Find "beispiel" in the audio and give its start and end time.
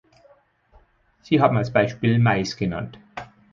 1.71-2.17